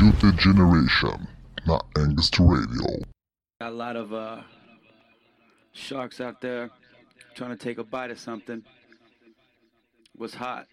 Guilty 0.00 0.32
Generation 0.36 1.28
na 1.66 1.78
Angst 1.96 2.40
Radio. 2.40 3.04
Got 3.60 3.68
a 3.68 3.70
lot 3.70 3.96
of 3.96 4.12
uh, 4.12 4.42
sharks 5.72 6.20
out 6.20 6.40
there 6.40 6.70
trying 7.34 7.50
to 7.50 7.56
take 7.56 7.78
a 7.78 7.84
bite 7.84 8.10
of 8.10 8.18
something. 8.18 8.62
What's 10.16 10.34
hot? 10.34 10.66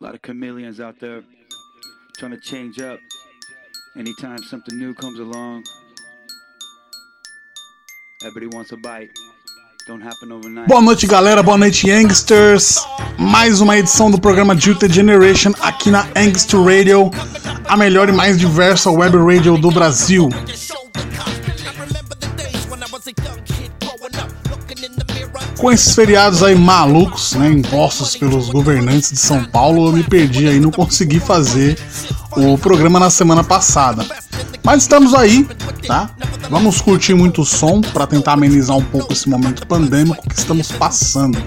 A 0.00 0.04
lot 0.04 0.14
of 0.14 0.22
chameleons 0.22 0.80
out 0.80 0.98
there 1.00 1.22
trying 2.18 2.32
to 2.32 2.40
change 2.40 2.80
up. 2.80 2.98
Anytime 3.96 4.38
something 4.38 4.78
new 4.78 4.94
comes 4.94 5.18
along, 5.18 5.64
everybody 8.22 8.46
wants 8.56 8.72
a 8.72 8.76
bite. 8.76 9.08
Don't 9.86 10.00
happen 10.00 10.30
overnight. 10.30 10.68
Boa 10.68 10.80
noite, 10.80 11.06
galera. 11.06 11.42
Boa 11.42 11.58
noite, 11.58 11.88
Youngsters. 11.88 12.78
Mais 13.18 13.60
uma 13.60 13.76
edição 13.76 14.10
do 14.10 14.20
programa 14.20 14.54
Jilted 14.54 14.92
Generation 14.92 15.52
aqui 15.60 15.90
na 15.90 16.06
Angst 16.14 16.52
Radio, 16.52 17.10
a 17.66 17.76
melhor 17.76 18.08
e 18.08 18.12
mais 18.12 18.38
diversa 18.38 18.90
web 18.90 19.16
radio 19.16 19.58
do 19.58 19.70
Brasil. 19.70 20.28
Com 25.60 25.70
esses 25.70 25.94
feriados 25.94 26.42
aí 26.42 26.54
malucos, 26.54 27.34
né, 27.34 27.50
impostos 27.50 28.16
pelos 28.16 28.48
governantes 28.48 29.12
de 29.12 29.18
São 29.18 29.44
Paulo, 29.44 29.88
eu 29.88 29.92
me 29.92 30.02
perdi 30.02 30.48
aí, 30.48 30.58
não 30.58 30.70
consegui 30.70 31.20
fazer 31.20 31.78
o 32.32 32.56
programa 32.56 32.98
na 32.98 33.10
semana 33.10 33.44
passada. 33.44 34.06
Mas 34.64 34.82
estamos 34.82 35.14
aí, 35.14 35.46
tá? 35.86 36.10
Vamos 36.48 36.80
curtir 36.80 37.12
muito 37.12 37.44
som 37.44 37.82
para 37.82 38.06
tentar 38.06 38.32
amenizar 38.32 38.74
um 38.74 38.82
pouco 38.82 39.12
esse 39.12 39.28
momento 39.28 39.66
pandêmico 39.66 40.26
que 40.26 40.34
estamos 40.34 40.72
passando. 40.72 41.38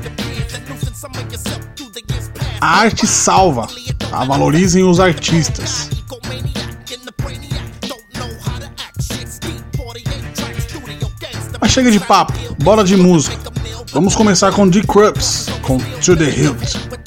A 2.61 2.67
arte 2.67 3.07
salva, 3.07 3.67
tá? 4.11 4.23
Valorizem 4.23 4.83
os 4.83 4.99
artistas. 4.99 5.89
Mas 11.59 11.71
chega 11.71 11.89
de 11.89 11.99
papo, 11.99 12.33
bora 12.61 12.83
de 12.83 12.95
música. 12.95 13.42
Vamos 13.93 14.15
começar 14.15 14.51
com 14.51 14.67
The 14.67 14.81
Crups, 14.81 15.47
com 15.61 15.77
To 15.77 16.15
The 16.15 16.27
Hilt. 16.27 17.02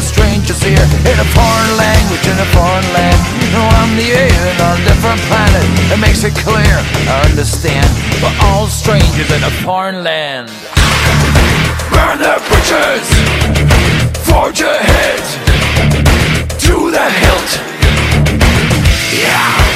Stranger's 0.00 0.62
ear. 0.64 0.84
In 1.06 1.18
a 1.18 1.28
foreign 1.36 1.76
language, 1.76 2.26
in 2.26 2.38
a 2.38 2.48
foreign 2.50 2.88
land. 2.94 3.20
I'm 3.54 3.96
the 3.96 4.10
alien 4.10 4.60
on 4.60 4.80
a 4.80 4.84
different 4.84 5.20
planet. 5.30 5.64
It 5.92 6.00
makes 6.00 6.24
it 6.24 6.34
clear, 6.34 6.76
I 7.06 7.26
understand. 7.30 7.86
We're 8.22 8.34
all 8.48 8.66
strangers 8.66 9.30
in 9.30 9.42
a 9.44 9.50
foreign 9.62 10.02
land. 10.02 10.48
Burn 11.92 12.18
the 12.18 12.40
bridges, 12.48 13.06
forge 14.26 14.62
ahead 14.62 15.22
to 16.64 16.90
the 16.90 17.06
hilt. 17.20 17.50
Yeah. 19.12 19.73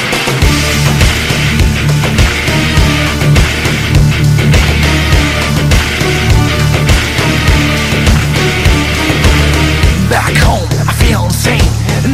Back 10.09 10.33
home, 10.41 10.65
I 10.89 10.93
feel 10.97 11.25
insane. 11.25 11.61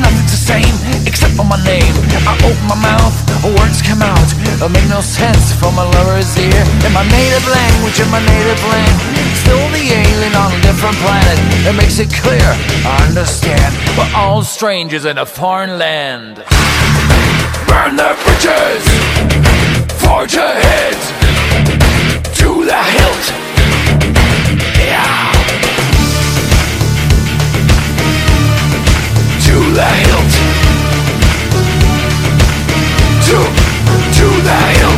Nothing's 0.02 0.34
the 0.34 0.42
same 0.42 0.74
except 1.06 1.34
for 1.34 1.44
my 1.44 1.62
name. 1.62 1.94
I 2.26 2.34
open 2.42 2.66
my 2.66 2.74
mouth, 2.74 3.14
words 3.54 3.82
come 3.82 4.02
out. 4.02 4.26
It'll 4.58 4.68
make 4.68 4.88
no 4.90 5.00
sense 5.00 5.54
for 5.54 5.70
my 5.70 5.86
lover's 5.86 6.34
ear. 6.36 6.62
In 6.82 6.92
my 6.92 7.06
native 7.06 7.46
language, 7.46 8.00
in 8.02 8.10
my 8.10 8.18
native 8.18 8.62
land. 8.66 8.98
Still 9.38 9.62
the 9.70 9.84
alien 9.94 10.34
on 10.34 10.50
a 10.50 10.60
different 10.66 10.96
planet. 10.98 11.38
It 11.70 11.76
makes 11.78 12.00
it 12.00 12.10
clear, 12.10 12.42
I 12.82 13.06
understand. 13.06 13.70
We're 13.96 14.10
all 14.16 14.42
strangers 14.42 15.04
in 15.04 15.18
a 15.18 15.26
foreign 15.26 15.78
land. 15.78 16.42
Burn 17.70 17.94
the 17.94 18.10
bridges, 18.26 18.82
forge 20.02 20.34
ahead 20.34 20.98
to 22.42 22.64
the 22.64 22.82
hilt. 22.98 23.43
The 29.74 29.82
hilt. 29.82 30.32
To, 33.26 33.38
to 34.16 34.26
the 34.46 34.58
hilt. 34.78 34.93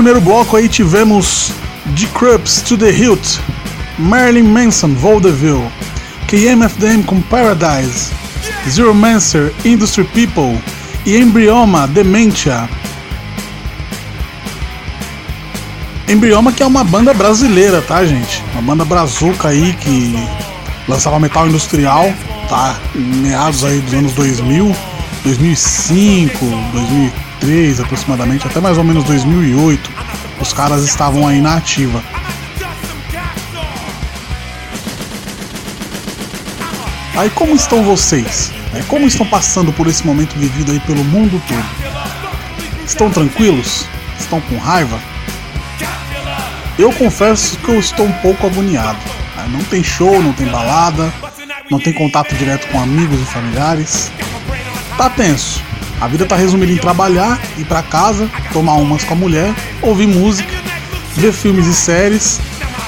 Primeiro 0.00 0.20
bloco 0.22 0.56
aí 0.56 0.66
tivemos 0.66 1.52
The 1.94 2.06
Crups 2.18 2.62
to 2.62 2.78
the 2.78 2.90
Hilt, 2.90 3.38
Marilyn 3.98 4.44
Manson, 4.44 4.94
Vaudeville, 4.94 5.70
KMFDM 6.26 7.02
com 7.02 7.20
Paradise, 7.20 8.10
Zero 8.66 8.94
Mancer, 8.94 9.52
Industry 9.62 10.04
People 10.04 10.58
e 11.04 11.18
Embryoma, 11.18 11.86
Dementia. 11.86 12.66
Embryoma 16.08 16.50
que 16.50 16.62
é 16.62 16.66
uma 16.66 16.82
banda 16.82 17.12
brasileira, 17.12 17.82
tá 17.82 18.02
gente? 18.02 18.42
Uma 18.54 18.62
banda 18.62 18.86
brazuca 18.86 19.48
aí 19.48 19.74
que 19.74 20.14
lançava 20.88 21.20
metal 21.20 21.46
industrial, 21.46 22.10
tá? 22.48 22.74
Em 22.96 23.00
meados 23.00 23.64
aí 23.64 23.78
dos 23.80 23.92
anos 23.92 24.12
2000, 24.14 24.74
2005, 25.24 26.46
2003 27.40 27.80
aproximadamente, 27.80 28.46
até 28.46 28.60
mais 28.60 28.78
ou 28.78 28.84
menos 28.84 29.04
2008. 29.04 29.90
Os 30.40 30.52
caras 30.52 30.84
estavam 30.84 31.26
aí 31.26 31.40
na 31.40 31.56
ativa. 31.56 32.02
Aí 37.16 37.28
como 37.30 37.54
estão 37.54 37.82
vocês? 37.82 38.52
Como 38.88 39.06
estão 39.06 39.26
passando 39.26 39.72
por 39.72 39.86
esse 39.86 40.06
momento 40.06 40.38
vivido 40.38 40.72
aí 40.72 40.80
pelo 40.80 41.04
mundo 41.04 41.42
todo? 41.46 42.84
Estão 42.84 43.10
tranquilos? 43.10 43.86
Estão 44.18 44.40
com 44.40 44.56
raiva? 44.58 44.98
Eu 46.78 46.92
confesso 46.92 47.58
que 47.58 47.68
eu 47.68 47.78
estou 47.78 48.06
um 48.06 48.12
pouco 48.12 48.46
agoniado. 48.46 48.98
Não 49.50 49.62
tem 49.64 49.82
show, 49.82 50.22
não 50.22 50.32
tem 50.32 50.46
balada, 50.46 51.12
não 51.68 51.80
tem 51.80 51.92
contato 51.92 52.34
direto 52.36 52.68
com 52.68 52.80
amigos 52.80 53.20
e 53.20 53.24
familiares. 53.24 54.10
Tá 54.96 55.10
tenso. 55.10 55.69
A 56.00 56.08
vida 56.08 56.24
tá 56.24 56.34
resumida 56.34 56.72
em 56.72 56.78
trabalhar, 56.78 57.38
ir 57.58 57.64
para 57.66 57.82
casa, 57.82 58.30
tomar 58.54 58.72
umas 58.74 59.04
com 59.04 59.12
a 59.12 59.16
mulher, 59.16 59.54
ouvir 59.82 60.06
música, 60.06 60.50
ver 61.14 61.30
filmes 61.30 61.66
e 61.66 61.74
séries, 61.74 62.40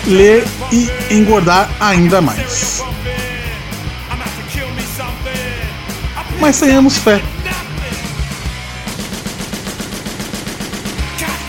ler 0.06 0.46
e 0.72 0.90
engordar 1.10 1.68
ainda 1.78 2.22
mais. 2.22 2.82
Mas 6.40 6.58
tenhamos 6.58 6.96
fé. 6.96 7.20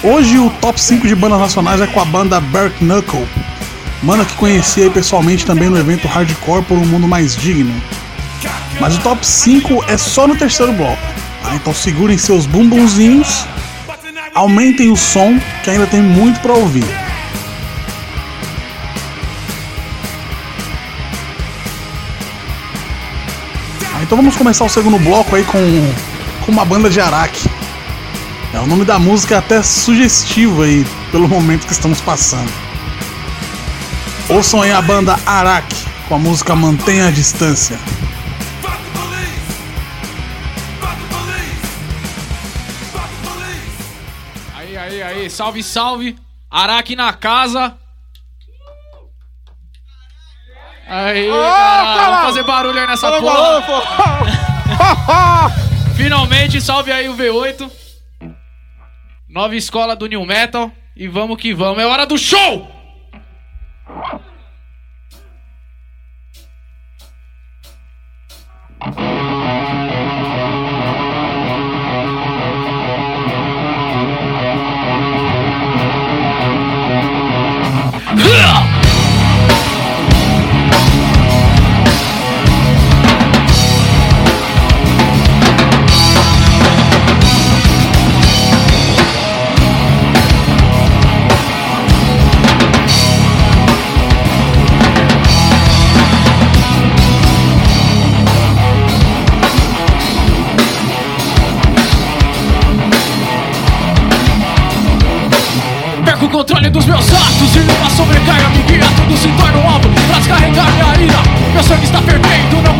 Hoje 0.03 0.37
o 0.37 0.49
top 0.59 0.79
5 0.79 1.07
de 1.07 1.15
bandas 1.15 1.39
nacionais 1.39 1.79
é 1.79 1.87
com 1.87 2.01
a 2.01 2.05
banda 2.05 2.41
Bark 2.41 2.77
Knuckle, 2.79 3.25
banda 4.01 4.25
que 4.25 4.35
conheci 4.35 4.89
pessoalmente 4.89 5.45
também 5.45 5.69
no 5.69 5.77
evento 5.77 6.09
Hardcore 6.09 6.65
por 6.65 6.77
um 6.77 6.85
mundo 6.85 7.07
mais 7.07 7.37
digno. 7.37 7.73
Mas 8.81 8.97
o 8.97 8.99
top 8.99 9.25
5 9.25 9.85
é 9.87 9.97
só 9.97 10.27
no 10.27 10.35
terceiro 10.35 10.73
bloco. 10.73 11.22
Tá? 11.43 11.55
Então 11.55 11.73
segurem 11.73 12.17
seus 12.17 12.45
bumbumzinhos, 12.45 13.45
aumentem 14.33 14.89
o 14.89 14.95
som 14.95 15.37
que 15.63 15.69
ainda 15.69 15.85
tem 15.85 16.01
muito 16.01 16.39
para 16.39 16.53
ouvir. 16.53 16.85
Ah, 23.93 24.01
então 24.01 24.17
vamos 24.17 24.35
começar 24.35 24.63
o 24.63 24.69
segundo 24.69 24.97
bloco 24.97 25.35
aí 25.35 25.43
com, 25.43 25.93
com 26.45 26.51
uma 26.51 26.63
banda 26.63 26.89
de 26.89 27.01
Araque. 27.01 27.49
É, 28.53 28.59
o 28.59 28.65
nome 28.65 28.85
da 28.85 28.97
música 28.97 29.35
é 29.35 29.37
até 29.39 29.61
sugestivo 29.61 30.61
aí, 30.61 30.85
pelo 31.11 31.27
momento 31.27 31.67
que 31.67 31.73
estamos 31.73 31.99
passando. 31.99 32.51
Ouçam 34.29 34.61
aí 34.61 34.71
a 34.71 34.81
banda 34.81 35.19
Araque 35.25 35.75
com 36.07 36.15
a 36.15 36.19
música 36.19 36.55
Mantenha 36.55 37.07
a 37.07 37.11
Distância. 37.11 37.77
Salve, 45.33 45.63
salve. 45.63 46.15
Araque 46.49 46.95
na 46.95 47.11
casa. 47.11 47.77
Aí, 50.87 51.27
caralho, 51.27 52.11
vamos 52.11 52.25
fazer 52.25 52.43
barulho 52.43 52.79
aí 52.79 52.87
nessa 52.87 53.19
porra. 53.19 53.63
Finalmente, 55.95 56.61
salve 56.61 56.91
aí 56.91 57.09
o 57.09 57.15
V8. 57.15 57.71
Nova 59.27 59.55
escola 59.55 59.95
do 59.95 60.05
New 60.07 60.25
Metal. 60.25 60.71
E 60.95 61.07
vamos 61.07 61.37
que 61.37 61.53
vamos. 61.53 61.81
É 61.81 61.87
hora 61.87 62.05
do 62.05 62.17
show! 62.17 62.71
Perco 68.79 70.12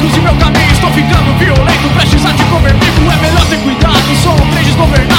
cruze 0.04 0.20
meu 0.20 0.36
caminho 0.36 0.72
Estou 0.72 0.92
ficando 0.92 1.34
violento, 1.38 1.90
prestes 1.96 2.26
a 2.26 2.34
te 2.34 2.44
comer 2.46 2.74
vivo 2.74 3.12
É 3.12 3.18
melhor 3.18 3.46
ter 3.48 3.58
cuidado, 3.60 4.16
sou 4.22 4.34
um 4.34 4.52
trem 4.52 4.64
desgovernado 4.66 5.13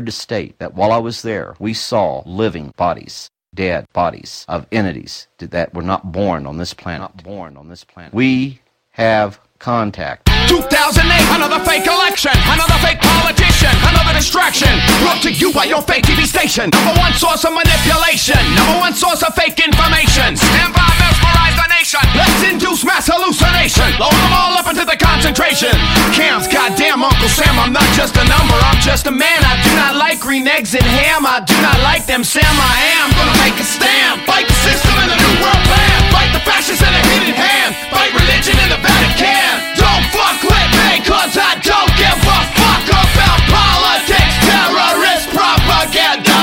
prepared 0.00 0.06
to 0.06 0.12
state 0.12 0.58
that 0.58 0.74
while 0.74 0.92
I 0.92 0.98
was 0.98 1.22
there, 1.22 1.54
we 1.58 1.74
saw 1.74 2.22
living 2.24 2.72
bodies, 2.76 3.30
dead 3.54 3.86
bodies 3.92 4.46
of 4.48 4.66
entities 4.72 5.28
that 5.38 5.74
were 5.74 5.82
not 5.82 6.12
born 6.12 6.46
on 6.46 6.56
this 6.56 6.72
planet. 6.72 7.00
Not 7.00 7.24
born 7.24 7.56
on 7.56 7.68
this 7.68 7.84
planet. 7.84 8.14
We 8.14 8.60
have 8.92 9.40
contact. 9.58 10.26
2008, 10.48 11.36
another 11.36 11.60
fake 11.64 11.86
election, 11.86 12.32
another 12.48 12.78
fake 12.80 13.00
politician, 13.00 13.70
another 13.92 14.16
distraction. 14.16 14.72
Brought 15.04 15.20
to 15.22 15.32
you 15.32 15.52
by 15.52 15.64
your 15.64 15.82
fake 15.82 16.04
TV 16.04 16.24
station. 16.24 16.70
Number 16.72 16.98
one 16.98 17.12
source 17.12 17.44
of 17.44 17.52
manipulation, 17.52 18.40
number 18.56 18.80
one 18.80 18.94
source 18.94 19.22
of 19.22 19.34
fake 19.34 19.60
information. 19.60 20.36
Stand 20.36 20.72
by, 20.72 20.89
mesmerize 21.30 21.56
the 21.56 21.68
nation. 21.70 22.02
Let's 22.14 22.42
induce 22.42 22.84
mass 22.84 23.06
hallucination. 23.06 23.86
Load 23.98 24.14
them 24.14 24.32
all 24.34 24.54
up 24.58 24.66
into 24.66 24.84
the 24.84 24.96
concentration 24.96 25.72
camps. 26.12 26.46
Goddamn, 26.48 27.02
Uncle 27.02 27.28
Sam, 27.28 27.58
I'm 27.58 27.72
not 27.72 27.86
just 27.94 28.16
a 28.16 28.24
number, 28.26 28.56
I'm 28.66 28.80
just 28.80 29.06
a 29.06 29.14
man. 29.14 29.40
I 29.44 29.54
do 29.62 29.70
not 29.76 29.94
like 29.96 30.20
green 30.20 30.46
eggs 30.48 30.74
and 30.74 30.84
ham. 30.84 31.26
I 31.26 31.40
do 31.40 31.54
not 31.62 31.78
like 31.82 32.06
them, 32.06 32.24
Sam. 32.24 32.44
I 32.46 32.76
am 33.02 33.08
gonna 33.14 33.38
make 33.44 33.56
a 33.58 33.66
stand. 33.66 34.22
Fight 34.26 34.46
the 34.46 34.58
system 34.66 34.94
and 34.98 35.10
the 35.10 35.18
new 35.18 35.34
world 35.42 35.62
plan. 35.66 35.98
Fight 36.10 36.30
the 36.34 36.42
fascists 36.42 36.82
and 36.82 36.94
the 36.94 37.02
hidden 37.14 37.34
hand. 37.34 37.76
Fight 37.90 38.12
religion 38.14 38.56
in 38.58 38.68
the 38.70 38.80
Vatican. 38.80 39.78
Don't 39.78 40.04
fuck 40.10 40.38
with 40.42 40.70
me, 40.82 41.00
cause 41.06 41.34
I 41.38 41.58
don't 41.62 41.92
give 41.96 42.18
a 42.18 42.40
fuck 42.58 42.84
about 42.90 43.40
politics, 43.48 44.34
terrorist 44.46 45.26
propaganda. 45.30 46.38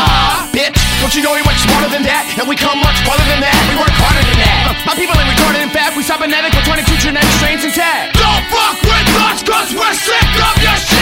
Bitch, 0.55 0.79
don't 1.01 1.13
you 1.13 1.21
know 1.21 1.33
we 1.35 1.43
much 1.43 1.61
smarter 1.61 1.91
than 1.91 2.03
that? 2.03 2.25
And 2.39 2.47
we 2.47 2.55
come 2.55 2.79
much 2.79 2.97
farther 3.05 3.25
than 3.29 3.41
that. 3.41 3.55
We 3.69 3.75
work. 3.77 3.96
My 4.87 4.95
people 4.95 5.19
ain't 5.19 5.27
retarded, 5.27 5.59
in 5.59 5.69
fact, 5.69 5.99
we 5.99 6.01
cybernetic 6.01 6.55
with 6.55 6.63
22 6.63 6.87
genetic 7.03 7.27
strains 7.35 7.59
intact. 7.67 8.15
Don't 8.15 8.45
fuck 8.47 8.79
with 8.87 9.07
us, 9.27 9.43
cause 9.43 9.75
we're 9.75 9.91
sick 9.91 10.31
of 10.39 10.55
your 10.63 10.79
shit, 10.79 10.96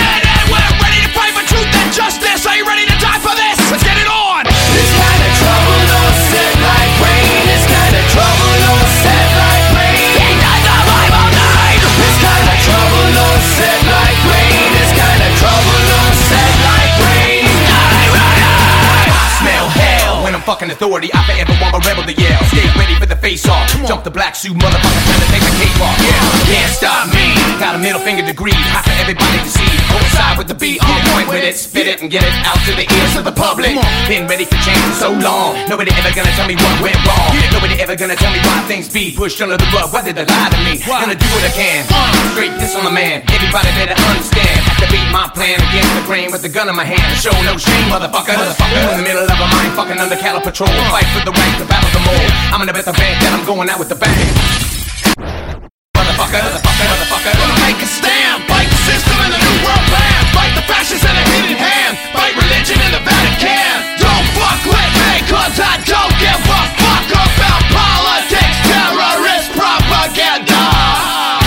fucking 20.46 20.70
authority. 20.70 21.10
I 21.10 21.26
forever 21.26 21.58
want 21.58 21.74
my 21.74 21.82
rebel 21.82 22.06
to 22.06 22.14
yell. 22.14 22.40
Stay 22.54 22.64
ready 22.78 22.94
for 23.02 23.10
the 23.10 23.18
face 23.18 23.50
off. 23.50 23.66
Jump 23.90 24.06
the 24.06 24.14
black 24.14 24.38
suit, 24.38 24.54
motherfucker, 24.54 25.02
trying 25.10 25.24
to 25.26 25.30
take 25.34 25.42
the 25.42 25.56
cape 25.58 25.80
off. 25.82 25.98
Yeah, 25.98 26.54
can't 26.54 26.72
stop 26.72 27.10
me. 27.10 27.26
Got 27.58 27.76
a 27.76 27.82
middle 27.82 28.00
finger 28.00 28.22
degree, 28.22 28.54
hot 28.72 28.86
for 28.86 28.96
everybody 29.02 29.42
to 29.42 29.50
see. 29.50 29.66
Coincide 29.90 30.38
with 30.38 30.48
the 30.48 30.54
beat, 30.54 30.78
on 30.86 31.02
point 31.12 31.28
with 31.28 31.44
it, 31.44 31.58
spit 31.58 31.90
it 31.90 32.06
and 32.06 32.14
get 32.14 32.22
it 32.22 32.34
out 32.46 32.62
to 32.70 32.72
the 32.78 32.86
ears 32.86 33.18
of 33.18 33.26
the 33.26 33.34
public. 33.34 33.74
Been 34.06 34.30
ready 34.30 34.46
for 34.46 34.56
change 34.62 34.80
for 34.94 35.10
so 35.10 35.10
long. 35.18 35.58
Nobody 35.66 35.90
ever 35.98 36.14
gonna 36.14 36.32
tell 36.38 36.46
me 36.46 36.56
what 36.56 36.78
went 36.80 37.00
wrong. 37.10 37.34
Nobody 37.50 37.76
ever 37.82 37.98
gonna 37.98 38.16
tell 38.16 38.32
me 38.32 38.40
why 38.46 38.62
things 38.70 38.86
be 38.86 39.18
pushed 39.18 39.42
under 39.42 39.58
the 39.58 39.68
rug. 39.74 39.90
Why 39.90 40.06
did 40.06 40.16
they 40.16 40.30
lie 40.30 40.50
to 40.54 40.60
me? 40.62 40.78
Gonna 40.86 41.18
do 41.18 41.28
what 41.34 41.42
I 41.42 41.52
can. 41.58 41.82
Straight 42.38 42.54
this 42.62 42.78
on 42.78 42.86
the 42.86 42.94
man. 42.94 43.26
Everybody 43.34 43.70
better 43.74 43.98
understand. 43.98 44.62
Have 44.62 44.80
to 44.86 44.88
beat 44.94 45.10
my 45.10 45.26
plan 45.34 45.58
against 45.58 45.90
the 45.98 46.06
grain 46.06 46.30
with 46.30 46.46
the 46.46 46.52
gun 46.54 46.70
in 46.70 46.76
my 46.76 46.86
hand. 46.86 47.02
Show 47.18 47.34
no 47.42 47.58
shame, 47.58 47.90
motherfucker. 47.90 48.38
Motherfucker. 48.38 48.94
In 48.94 48.98
the 49.02 49.08
middle 49.08 49.26
of 49.26 49.34
a 49.34 49.48
mind 49.50 49.74
fucking 49.74 49.98
under 49.98 50.16
cattle 50.36 50.52
patrol. 50.52 50.92
Fight 50.92 51.08
for 51.16 51.24
the 51.24 51.32
right 51.32 51.56
to 51.60 51.66
battle 51.66 51.92
the 51.96 52.04
mold. 52.04 52.32
I'm 52.52 52.60
gonna 52.60 52.74
bet 52.74 52.86
the 52.86 52.96
bank 52.96 53.16
that 53.24 53.32
I'm 53.32 53.46
going 53.48 53.70
out 53.72 53.80
with 53.80 53.88
the 53.88 53.96
bang. 53.96 54.12
Motherfucker, 55.96 56.44
motherfucker, 56.44 56.88
motherfucker. 56.92 57.32
Gonna 57.40 57.60
make 57.64 57.80
a 57.80 57.88
stand. 57.88 58.44
Fight 58.52 58.68
the 58.68 58.80
system 58.84 59.16
and 59.24 59.32
the 59.32 59.40
new 59.40 59.58
world 59.64 59.86
plan. 59.88 60.20
Fight 60.36 60.52
the 60.56 60.66
fascists 60.68 61.08
and 61.08 61.16
the 61.16 61.26
hidden 61.32 61.56
hand. 61.56 61.96
Fight 62.12 62.36
religion 62.36 62.76
in 62.84 62.92
the 62.92 63.04
Vatican. 63.04 63.96
Don't 64.02 64.28
fuck 64.36 64.60
with 64.68 64.92
me, 65.00 65.14
cause 65.32 65.56
I 65.56 65.80
don't 65.88 66.14
give 66.20 66.42
a 66.44 66.62
fuck 66.84 67.08
about 67.16 67.62
politics, 67.72 68.58
terrorist 68.68 69.48
propaganda. 69.56 70.64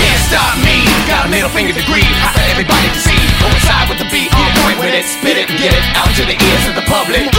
Can't 0.00 0.22
stop 0.32 0.56
me. 0.64 0.88
Got 1.04 1.28
a 1.28 1.30
middle 1.32 1.52
finger 1.52 1.76
degree, 1.76 2.08
hot 2.24 2.32
for 2.36 2.44
everybody 2.48 2.88
to 2.88 3.00
see. 3.00 3.20
Coincide 3.36 3.88
with 3.92 4.00
the 4.00 4.08
beat, 4.08 4.32
on 4.32 4.48
point 4.64 4.80
with 4.80 4.96
it, 4.96 5.04
spit 5.04 5.36
it 5.36 5.48
get 5.60 5.76
it 5.76 5.84
out 5.92 6.08
to 6.16 6.24
the 6.24 6.36
ears 6.36 6.64
of 6.68 6.74
the 6.74 6.86
public. 6.88 7.37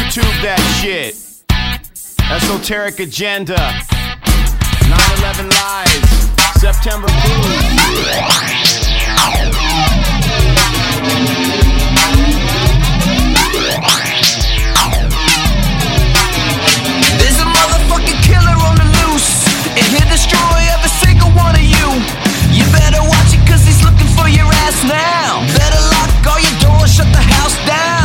YouTube 0.00 0.32
that 0.40 0.56
shit. 0.80 1.12
Esoteric 2.32 3.00
agenda. 3.00 3.60
9-11 4.88 5.52
lies. 5.52 6.08
September 6.56 7.04
Blues. 7.20 7.60
There's 17.20 17.36
a 17.36 17.44
motherfucking 17.44 18.20
killer 18.24 18.56
on 18.56 18.80
the 18.80 18.88
loose, 19.04 19.44
and 19.68 19.84
he'll 19.84 20.08
destroy 20.08 20.60
every 20.72 20.92
single 21.04 21.28
one 21.36 21.52
of 21.52 21.60
you. 21.60 21.88
You 22.56 22.64
better 22.72 23.04
watch 23.04 23.36
it, 23.36 23.44
cause 23.44 23.60
he's 23.68 23.84
looking 23.84 24.08
for 24.16 24.32
your 24.32 24.48
ass 24.64 24.80
now. 24.80 25.44
Better 25.60 25.82
lock 25.92 26.08
all 26.24 26.40
your 26.40 26.56
doors, 26.64 26.88
shut 26.88 27.08
the 27.12 27.20
house 27.20 27.56
down. 27.68 27.99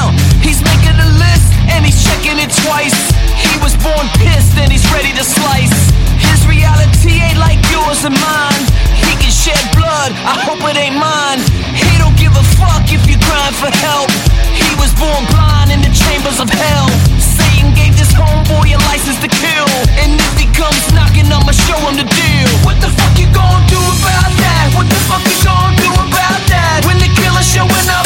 And 1.75 1.83
he's 1.83 1.99
checking 1.99 2.39
it 2.39 2.51
twice. 2.63 2.95
He 3.35 3.59
was 3.59 3.75
born 3.83 4.07
pissed, 4.23 4.55
and 4.55 4.71
he's 4.71 4.87
ready 4.95 5.11
to 5.11 5.23
slice. 5.23 5.91
His 6.15 6.47
reality 6.47 7.19
ain't 7.19 7.37
like 7.37 7.59
yours 7.67 8.07
and 8.07 8.15
mine. 8.15 8.63
He 8.95 9.11
can 9.19 9.29
shed 9.29 9.59
blood, 9.75 10.15
I 10.23 10.39
hope 10.47 10.63
it 10.63 10.79
ain't 10.79 10.95
mine. 10.95 11.43
He 11.75 11.99
don't 11.99 12.15
give 12.15 12.31
a 12.31 12.45
fuck 12.55 12.87
if 12.87 13.03
you 13.05 13.19
crying 13.27 13.55
for 13.59 13.69
help. 13.83 14.09
He 14.55 14.71
was 14.79 14.95
born 14.95 15.27
blind 15.35 15.75
in 15.75 15.83
the 15.83 15.91
chambers 15.91 16.39
of 16.39 16.47
hell. 16.47 16.87
Satan 17.19 17.75
gave 17.75 17.93
this 17.99 18.15
homeboy 18.15 18.71
a 18.71 18.79
license 18.87 19.19
to 19.19 19.27
kill. 19.27 19.67
And 19.99 20.15
if 20.15 20.33
he 20.39 20.47
comes 20.55 20.79
knocking, 20.95 21.27
I'ma 21.27 21.51
show 21.51 21.77
him 21.83 21.99
the 21.99 22.07
deal. 22.07 22.51
What 22.63 22.79
the 22.79 22.87
fuck 22.87 23.13
you 23.19 23.27
gonna 23.35 23.67
do 23.67 23.81
about 23.99 24.31
that? 24.31 24.71
What 24.79 24.87
the 24.87 24.99
fuck 25.11 25.23
you 25.27 25.37
gonna 25.43 25.75
do 25.75 25.91
about 25.91 26.41
that? 26.47 26.87
When 26.87 26.97
the 27.03 27.11
killer's 27.19 27.45
showing 27.45 27.89
up 27.91 28.04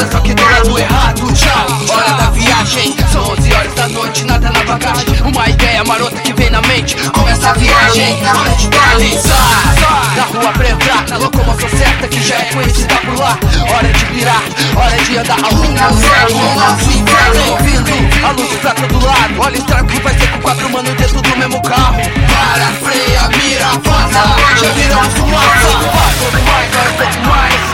eu 0.00 0.10
só 0.10 0.20
que 0.20 0.34
do 0.34 0.42
lado 0.42 0.78
errado 0.78 1.32
Tchau, 1.32 1.94
hora 1.94 2.12
da 2.14 2.30
viagem 2.30 2.96
São 3.12 3.22
11 3.32 3.54
horas 3.54 3.74
da 3.74 3.88
noite, 3.88 4.24
nada 4.24 4.50
na 4.50 4.64
bagagem. 4.64 5.06
Uma 5.24 5.48
ideia 5.48 5.84
marota 5.84 6.16
que 6.16 6.32
vem 6.32 6.50
na 6.50 6.60
mente 6.62 6.96
Começa 7.10 7.50
a 7.50 7.52
viagem, 7.54 8.18
hora 8.24 8.50
de 8.56 8.68
realizar 8.68 9.74
Na 10.16 10.22
rua 10.24 10.52
preta, 10.52 11.10
na 11.10 11.16
locomoção 11.18 11.68
certa 11.68 12.08
Que 12.08 12.20
já 12.20 12.36
é 12.36 12.44
conhecida 12.52 12.94
por 12.96 13.18
lá. 13.18 13.38
Hora 13.70 13.92
de 13.92 14.04
virar, 14.06 14.42
hora 14.76 14.96
de 14.96 15.18
andar 15.18 15.44
ao 15.44 15.50
rumo 15.50 16.00
certo. 16.00 16.34
Nosso 16.34 16.90
inferno 16.90 17.52
ouvindo 17.52 18.26
A 18.26 18.30
luz 18.32 18.58
pra 18.60 18.74
todo 18.74 19.04
lado. 19.04 19.34
Olha 19.38 19.54
o 19.54 19.58
estrago 19.58 19.88
que 19.88 20.00
vai 20.00 20.18
ser 20.18 20.26
com 20.28 20.40
quatro 20.40 20.70
manos 20.70 20.94
dentro 20.94 21.22
do 21.22 21.36
mesmo 21.36 21.62
carro. 21.62 21.96
Para, 21.96 22.66
freia, 22.82 23.28
mira, 23.28 23.66
vaza 23.82 24.36
Já 24.60 24.72
viramos 24.72 25.14
fumaça? 25.14 25.68
Vai, 25.68 26.14
pouco 26.18 26.50
mais, 26.50 26.70
vai 26.70 26.92
pouco 26.92 27.28
mais 27.28 27.73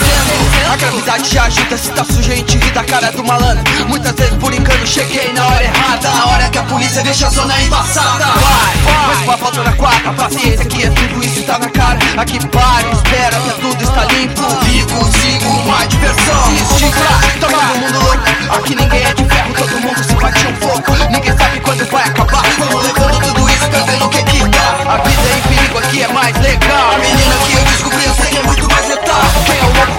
a 0.71 0.75
gravidade 0.77 1.33
já 1.33 1.43
ajuda, 1.43 1.77
se 1.77 1.91
tá 1.91 2.05
sujo 2.05 2.31
a 2.31 2.35
gente 2.35 2.57
ri 2.57 2.71
da 2.71 2.81
cara 2.83 3.11
do 3.11 3.23
malandro. 3.25 3.61
Muitas 3.89 4.13
vezes 4.13 4.33
por 4.35 4.53
engano 4.53 4.87
cheguei 4.87 5.33
na 5.33 5.45
hora 5.45 5.63
errada. 5.63 6.09
Na 6.09 6.25
hora 6.27 6.49
que 6.49 6.57
a 6.57 6.63
polícia 6.63 7.03
deixa 7.03 7.27
a 7.27 7.29
zona 7.29 7.61
embaçada. 7.61 8.25
Vai, 8.25 8.75
mas 9.07 9.25
com 9.25 9.31
a 9.31 9.35
volta 9.35 9.63
na 9.63 9.73
quadra, 9.73 10.13
paciência 10.13 10.65
que 10.65 10.83
é 10.83 10.89
tudo 10.89 11.23
isso 11.25 11.43
tá 11.43 11.59
na 11.59 11.69
cara. 11.69 11.99
Aqui 12.15 12.39
para, 12.47 12.89
espera 12.89 13.37
até 13.37 13.51
tudo 13.59 13.83
está 13.83 14.05
limpo. 14.05 14.41
Vivo, 14.63 15.11
sigo 15.19 15.49
uma 15.49 15.85
diversão. 15.87 16.53
Estica, 16.55 16.99
tá 17.41 17.47
todo 17.47 17.79
mundo 17.79 17.99
louco. 17.99 18.57
Aqui 18.57 18.75
ninguém 18.75 19.03
é 19.03 19.13
de 19.13 19.25
ferro, 19.25 19.53
todo 19.53 19.81
mundo 19.81 20.03
se 20.03 20.15
bate 20.15 20.47
um 20.47 20.55
pouco. 20.55 20.91
Ninguém 21.11 21.37
sabe 21.37 21.59
quando 21.59 21.85
vai 21.91 22.03
acabar. 22.03 22.43
Vamos 22.57 22.83
levando 22.83 23.19
tudo 23.19 23.49
isso 23.49 23.69
ver 23.85 23.99
no 23.99 24.09
que 24.09 24.23
que 24.23 24.47
dá. 24.47 24.93
A 24.93 24.97
vida 24.99 25.37
em 25.37 25.41
perigo 25.53 25.77
aqui 25.79 26.03
é 26.03 26.07
mais 26.07 26.37
legal. 26.39 26.93
A 26.95 26.97
menina 26.97 27.35
que 27.45 27.53
eu 27.57 27.63
descobri 27.65 28.05
eu 28.05 28.15
sei 28.15 28.37
é 28.37 28.43
muito 28.43 28.69
mais 28.69 28.70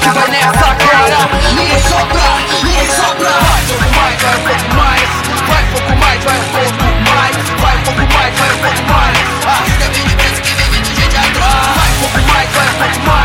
É 0.02 0.10
vai 0.12 0.30
nessa 0.30 0.66
agora? 0.66 1.30
Ninguém 1.48 1.78
sobra, 1.80 2.22
ninguém 2.64 2.90
sobra. 2.90 3.30
Vai 3.30 3.62
um 3.62 3.66
pouco 3.68 3.94
mais, 3.94 4.22
vai 4.22 4.34
um 4.34 4.42
pouco 4.42 4.74
mais. 4.74 5.08
Vai 5.46 5.62
um 5.62 5.66
pouco 5.68 5.96
mais, 5.96 6.24
vai 6.24 6.38
um 6.38 6.50
pouco 6.50 7.00
mais. 7.10 7.36
Vai 7.60 7.76
um 7.76 7.82
pouco 7.82 8.14
mais, 8.14 8.38
vai 8.38 8.52
um 8.52 8.58
pouco 8.58 8.82
mais. 8.92 9.18
Arrisca 9.46 9.88
bem 9.88 10.04
de 10.04 10.14
vez 10.16 10.40
que 10.40 10.54
vem 10.54 10.70
vindo 10.70 10.86
gente 10.86 11.16
atrás. 11.16 11.66
Vai 11.76 11.90
um 11.90 12.00
pouco 12.00 12.32
mais, 12.32 12.48
vai 12.50 12.66
um 12.66 12.90
pouco 12.90 13.06
mais 13.06 13.21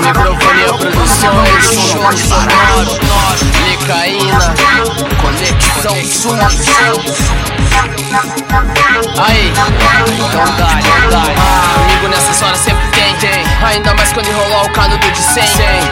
microfonia, 0.00 0.68
produções, 0.78 1.64
som 1.64 2.12
sonoro, 2.12 2.92
Licaína, 3.64 4.54
conexão 5.20 5.96
sul. 6.04 6.36
Aí, 9.18 9.48
então 9.48 10.44
dá, 10.56 10.68
então 10.78 11.10
dá. 11.10 11.22
Amigo 11.84 12.08
nessas 12.08 12.42
horas 12.42 12.58
sempre 12.58 12.86
tem, 12.88 13.14
tem. 13.16 13.44
Ainda 13.64 13.94
mais 13.94 14.12
quando 14.12 14.28
enrolar 14.28 14.64
o 14.64 14.70
canudo 14.70 15.10
de 15.10 15.22
100. 15.22 15.44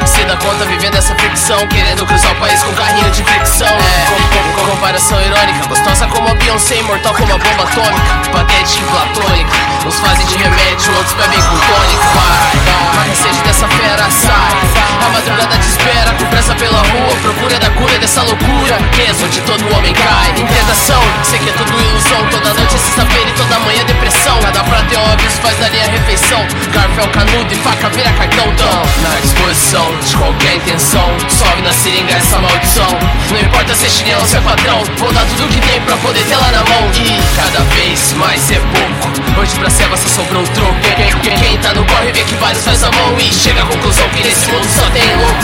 Se 0.07 0.25
dá 0.25 0.37
conta 0.37 0.65
vivendo 0.65 0.97
essa 0.97 1.15
ficção, 1.15 1.67
querendo 1.69 2.05
cruzar 2.07 2.33
o 2.33 2.37
país 2.37 2.63
com 2.63 2.73
carrinho 2.75 3.11
de 3.11 3.23
fricção. 3.23 3.67
É, 3.67 4.07
com, 4.07 4.17
com, 4.17 4.65
com 4.65 4.71
comparação 4.73 5.21
irônica, 5.21 5.67
gostosa 5.69 6.07
como 6.09 6.18
a 6.18 6.18
Beyoncé, 6.49 6.79
imortal 6.79 7.13
como 7.13 7.35
a 7.35 7.37
bomba 7.37 7.63
atômica, 7.63 8.31
patética 8.33 8.81
e 8.81 8.89
platônica. 8.89 9.51
Uns 9.87 10.01
fazem 10.01 10.25
de 10.25 10.37
remédio, 10.39 10.97
outros 10.97 11.13
bebem 11.13 11.43
com 11.43 11.59
tônica. 11.59 12.05
Vai, 12.15 12.97
vai, 12.97 13.11
a 13.11 13.15
sede 13.15 13.39
dessa 13.43 13.69
fera 13.69 14.11
sai. 14.11 14.89
A 15.05 15.11
madrugada 15.11 15.59
te 15.59 15.69
espera, 15.69 16.11
com 16.15 16.25
pressa 16.27 16.55
pela 16.55 16.79
rua, 16.79 17.17
procura 17.21 17.59
da 17.59 17.71
cura 17.71 17.99
dessa 17.99 18.23
loucura. 18.23 18.79
Peso 18.97 19.27
onde 19.27 19.41
todo 19.43 19.77
homem 19.77 19.93
cai. 19.93 20.33
Tentação, 20.33 21.03
sei 21.23 21.39
que 21.39 21.51
é 21.51 21.53
tudo 21.53 21.71
ilusão. 21.71 22.27
Toda 22.31 22.55
noite 22.55 22.75
é 22.75 22.79
sexta-feira 22.79 23.29
e 23.29 23.33
toda 23.35 23.59
manhã 23.61 23.81
é 23.83 23.85
depressão. 23.85 24.41
Cada 24.41 24.65
prato 24.65 24.95
é 24.95 24.99
óbvio, 24.99 25.31
faz 25.31 25.59
dali 25.59 25.79
a 25.81 25.87
refeição. 25.87 26.47
Garfo 26.73 27.01
é 27.01 27.05
o 27.05 27.09
canudo 27.11 27.53
e 27.53 27.57
faca 27.57 27.91
vira 27.91 28.11
cartão. 28.13 28.55
Tão 28.57 28.83
na 29.03 29.21
disposição 29.21 29.87
de 30.01 30.17
qualquer 30.17 30.57
intenção. 30.57 31.09
Sobe 31.29 31.61
na 31.61 31.73
seringa 31.73 32.15
essa 32.15 32.39
maldição. 32.39 32.99
Não 33.31 33.41
importa 33.41 33.75
se 33.75 33.87
é 33.87 33.91
chinelo 33.91 34.27
se 34.27 34.37
é 34.37 34.41
patrão. 34.41 34.83
Vou 34.97 35.13
dar 35.13 35.27
tudo 35.27 35.49
que 35.49 35.61
tem 35.61 35.81
pra 35.83 35.97
poder 35.99 36.25
ter 36.25 36.38
lá 36.39 36.53
na 36.53 36.65
mão. 36.65 36.91
E 36.95 37.37
cada 37.37 37.61
vez 37.75 38.13
mais 38.15 38.51
é 38.51 38.59
pouco. 38.59 39.41
Hoje 39.41 39.59
pra 39.59 39.71
ceva 39.71 39.97
só 39.97 40.09
sobrou 40.09 40.43
o 40.43 40.49
troco. 40.49 40.75
Quem, 40.97 41.21
quem, 41.21 41.39
quem 41.39 41.59
tá 41.59 41.75
no 41.75 41.85
corre 41.85 42.13
vê 42.13 42.25
que 42.25 42.35
vários 42.37 42.65
faz 42.65 42.83
a 42.85 42.91
mão. 42.91 43.17
E 43.19 43.33
chega 43.33 43.63
à 43.63 43.67
conclusão 43.67 44.09
que 44.11 44.23
nesse 44.23 44.51
mundo 44.51 44.67
só 44.67 44.89
tem 44.91 45.17
louco. 45.17 45.35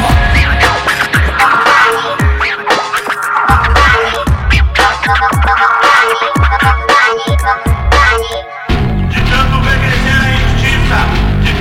De 9.08 9.20
tanto 9.20 9.60
ver 9.62 9.78
crescer 9.78 10.20
a 10.20 10.30
injustiça, 10.34 10.98
de 11.42 11.52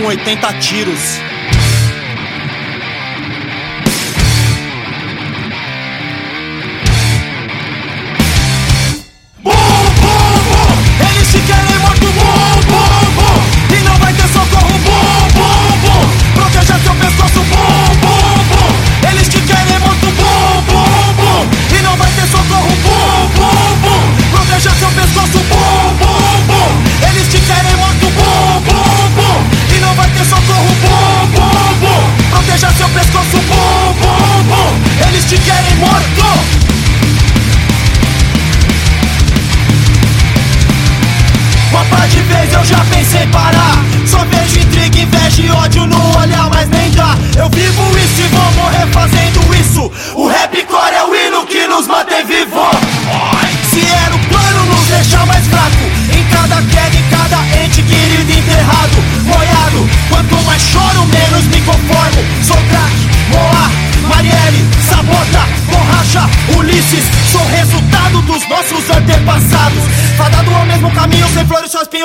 com 0.00 0.06
80 0.06 0.52
tiros 0.60 1.29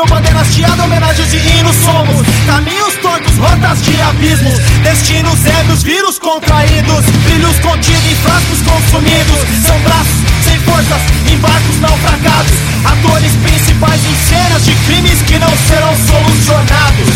Bandeira 0.04 0.41
hasteada, 0.41 0.84
homenagens 0.84 1.34
e 1.34 1.38
hinos 1.38 1.76
somos. 1.78 2.28
Caminhos 2.46 2.96
tortos, 3.02 3.38
rotas 3.38 3.82
de 3.82 4.02
abismos. 4.02 4.60
Destinos 4.84 5.46
ébrios, 5.46 5.84
vírus 5.84 6.20
contraídos. 6.20 7.06
Brilhos 7.24 7.58
contidos 7.60 8.06
em 8.06 8.16
frascos 8.16 8.62
consumidos. 8.62 9.39
São 9.66 9.80
braços 9.80 10.26
sem 10.43 10.60
forças, 10.60 11.02
em 11.32 11.38
barcos 11.38 11.80
naufragados. 11.80 12.52
Atores 12.84 13.32
principais 13.41 14.02
em 14.06 14.16
cenas 14.30 14.66
de 14.66 14.76
crimes 14.86 15.22
que 15.22 15.39
não 15.39 15.52
serão 15.68 15.96
solucionados. 15.96 17.10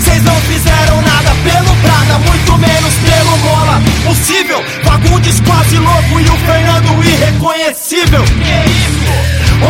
Vocês 0.00 0.22
não 0.24 0.34
fizeram 0.42 1.00
nada 1.02 1.30
pelo 1.44 1.74
Prada, 1.76 2.18
muito 2.18 2.58
menos 2.58 2.94
pelo 2.94 3.38
Mola. 3.38 3.80
Possível, 4.04 4.62
Fagundes 4.82 5.40
quase 5.40 5.78
louco 5.78 6.20
e 6.20 6.24
o 6.24 6.36
Fernando 6.38 7.04
irreconhecível 7.04 8.24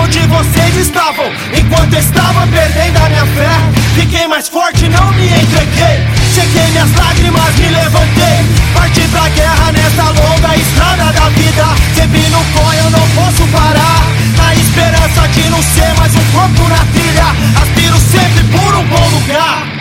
Onde 0.03 0.20
vocês 0.26 0.76
estavam 0.76 1.26
enquanto 1.57 1.95
eu 1.95 2.01
estava 2.01 2.47
perdendo 2.47 2.97
a 2.99 3.09
minha 3.09 3.26
fé? 3.26 3.51
Fiquei 3.95 4.26
mais 4.26 4.49
forte, 4.49 4.88
não 4.88 5.12
me 5.12 5.26
entreguei. 5.26 6.07
Sequei 6.34 6.66
minhas 6.72 6.90
lágrimas, 6.97 7.55
me 7.57 7.68
levantei. 7.68 8.38
Parti 8.74 9.03
pra 9.09 9.28
guerra 9.28 9.72
nessa 9.72 10.05
longa 10.11 10.57
estrada 10.57 11.12
da 11.12 11.28
vida. 11.30 11.64
Sempre 11.95 12.28
no 12.30 12.45
corre, 12.53 12.78
eu 12.78 12.90
não 12.90 13.09
posso 13.11 13.47
parar. 13.49 14.03
Na 14.36 14.55
esperança 14.55 15.28
de 15.28 15.51
não 15.51 15.62
ser 15.62 15.95
mais 15.97 16.14
um 16.14 16.24
corpo 16.32 16.68
na 16.68 16.84
trilha. 16.92 17.26
Aspiro 17.62 17.99
sempre 17.99 18.45
por 18.45 18.74
um 18.74 18.84
bom 18.88 19.09
lugar. 19.11 19.74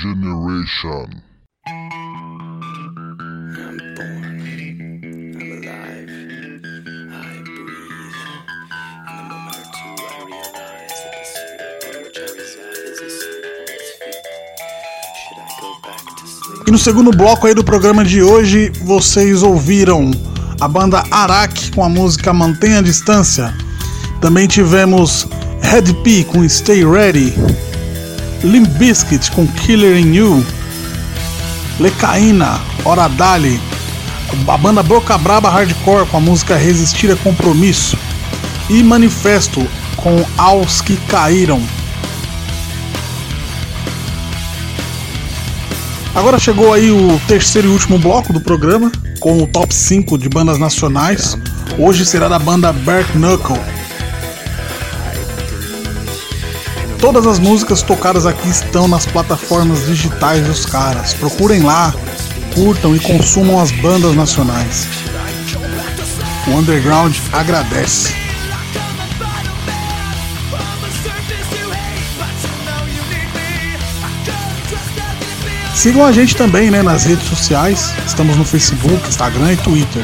Generation. 0.00 1.08
E 16.64 16.70
no 16.70 16.78
segundo 16.78 17.10
bloco 17.10 17.48
aí 17.48 17.54
do 17.54 17.64
programa 17.64 18.04
de 18.04 18.22
hoje, 18.22 18.70
vocês 18.84 19.42
ouviram 19.42 20.12
a 20.60 20.68
banda 20.68 21.02
Arak 21.10 21.72
com 21.72 21.82
a 21.82 21.88
música 21.88 22.32
Mantenha 22.32 22.78
a 22.78 22.82
Distância. 22.82 23.52
Também 24.20 24.46
tivemos 24.46 25.26
Red 25.60 25.92
P 26.04 26.22
com 26.22 26.48
Stay 26.48 26.84
Ready, 26.84 27.34
Limp 28.44 28.68
Bizkit 28.78 29.30
com 29.32 29.46
Killer 29.46 29.96
in 29.96 30.14
You, 30.14 30.46
Lecaína, 31.80 32.60
Hora 32.84 33.08
Dali, 33.08 33.60
a 34.46 34.56
banda 34.56 34.82
Boca 34.82 35.18
Braba 35.18 35.48
Hardcore 35.48 36.06
com 36.06 36.18
a 36.18 36.20
música 36.20 36.56
Resistir 36.56 37.10
a 37.10 37.16
Compromisso 37.16 37.98
e 38.68 38.82
Manifesto 38.82 39.66
com 39.96 40.24
Aos 40.36 40.80
que 40.80 40.96
Caíram. 41.08 41.60
Agora 46.14 46.38
chegou 46.38 46.72
aí 46.72 46.90
o 46.90 47.20
terceiro 47.26 47.68
e 47.68 47.70
último 47.70 47.98
bloco 47.98 48.32
do 48.32 48.40
programa, 48.40 48.90
com 49.20 49.42
o 49.42 49.46
top 49.46 49.74
5 49.74 50.18
de 50.18 50.28
bandas 50.28 50.58
nacionais. 50.58 51.36
Hoje 51.78 52.04
será 52.04 52.28
da 52.28 52.38
banda 52.38 52.72
Bert 52.72 53.12
Knuckle. 53.12 53.77
Todas 57.00 57.28
as 57.28 57.38
músicas 57.38 57.80
tocadas 57.80 58.26
aqui 58.26 58.48
estão 58.48 58.88
nas 58.88 59.06
plataformas 59.06 59.86
digitais 59.86 60.44
dos 60.46 60.66
caras. 60.66 61.14
Procurem 61.14 61.62
lá, 61.62 61.94
curtam 62.54 62.94
e 62.94 62.98
consumam 62.98 63.60
as 63.60 63.70
bandas 63.70 64.16
nacionais. 64.16 64.88
O 66.48 66.50
Underground 66.50 67.16
agradece. 67.32 68.12
Sigam 75.74 76.04
a 76.04 76.10
gente 76.10 76.34
também 76.34 76.68
né, 76.68 76.82
nas 76.82 77.04
redes 77.04 77.28
sociais. 77.28 77.94
Estamos 78.04 78.36
no 78.36 78.44
Facebook, 78.44 79.08
Instagram 79.08 79.52
e 79.52 79.56
Twitter. 79.58 80.02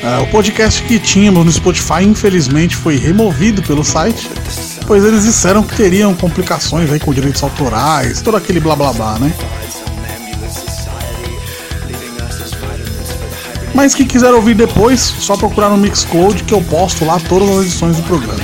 É, 0.00 0.18
o 0.22 0.26
podcast 0.28 0.80
que 0.84 1.00
tínhamos 1.00 1.44
no 1.44 1.50
Spotify, 1.50 2.04
infelizmente, 2.04 2.76
foi 2.76 2.96
removido 2.96 3.60
pelo 3.62 3.82
site, 3.82 4.30
pois 4.88 5.04
eles 5.04 5.24
disseram 5.24 5.62
que 5.62 5.76
teriam 5.76 6.14
complicações 6.14 6.90
aí 6.90 6.98
com 6.98 7.12
direitos 7.12 7.42
autorais, 7.42 8.22
todo 8.22 8.38
aquele 8.38 8.58
blá 8.58 8.74
blá 8.74 8.90
blá, 8.90 9.18
né? 9.18 9.30
Mas 13.74 13.94
quem 13.94 14.06
quiser 14.06 14.32
ouvir 14.32 14.54
depois, 14.54 14.98
só 14.98 15.36
procurar 15.36 15.68
no 15.68 15.76
Mixcloud 15.76 16.42
que 16.42 16.54
eu 16.54 16.62
posto 16.62 17.04
lá 17.04 17.20
todas 17.28 17.50
as 17.50 17.66
edições 17.66 17.96
do 17.98 18.02
programa. 18.04 18.40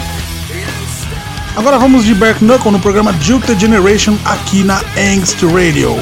Agora 1.57 1.79
vamos 1.79 2.05
de 2.05 2.15
Back 2.15 2.45
Knuckle 2.45 2.71
no 2.71 2.79
programa 2.79 3.13
Juked 3.15 3.59
Generation 3.59 4.17
aqui 4.25 4.63
na 4.63 4.83
Angst 4.99 5.43
Radio. 5.45 5.97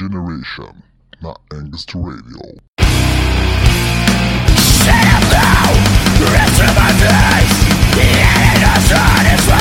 generation 0.00 0.82
na 1.20 1.36
Angst 1.52 1.92
Radio. 1.94 2.40
Shut 4.56 5.04
up 5.12 5.24
now! 5.28 5.68
My 6.72 6.90
face! 6.96 7.58
The 7.94 8.08
end! 8.16 9.59